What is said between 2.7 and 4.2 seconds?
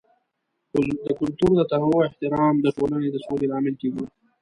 ټولنې د سولې لامل کیږي.